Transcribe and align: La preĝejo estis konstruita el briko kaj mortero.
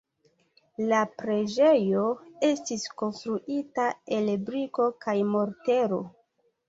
La 0.91 1.01
preĝejo 1.21 2.05
estis 2.49 2.87
konstruita 3.03 3.85
el 4.19 4.33
briko 4.49 4.89
kaj 5.07 5.17
mortero. 5.35 6.01